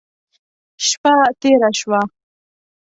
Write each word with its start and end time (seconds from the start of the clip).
شپه 0.87 1.13
تېره 1.39 1.69
شوه. 1.79 2.01